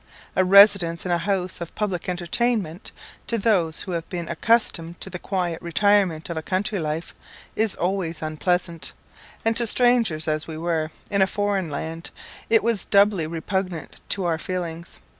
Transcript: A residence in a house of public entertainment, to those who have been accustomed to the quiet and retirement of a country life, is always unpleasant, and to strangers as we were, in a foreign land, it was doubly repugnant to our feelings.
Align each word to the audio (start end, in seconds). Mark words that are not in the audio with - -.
A 0.35 0.43
residence 0.43 1.05
in 1.05 1.11
a 1.11 1.19
house 1.19 1.61
of 1.61 1.75
public 1.75 2.09
entertainment, 2.09 2.91
to 3.27 3.37
those 3.37 3.81
who 3.83 3.91
have 3.91 4.09
been 4.09 4.27
accustomed 4.29 4.99
to 4.99 5.11
the 5.11 5.19
quiet 5.19 5.59
and 5.59 5.61
retirement 5.67 6.27
of 6.27 6.35
a 6.35 6.41
country 6.41 6.79
life, 6.79 7.13
is 7.55 7.75
always 7.75 8.23
unpleasant, 8.23 8.93
and 9.45 9.55
to 9.55 9.67
strangers 9.67 10.27
as 10.27 10.47
we 10.47 10.57
were, 10.57 10.89
in 11.11 11.21
a 11.21 11.27
foreign 11.27 11.69
land, 11.69 12.09
it 12.49 12.63
was 12.63 12.83
doubly 12.83 13.27
repugnant 13.27 13.97
to 14.09 14.25
our 14.25 14.39
feelings. 14.39 15.01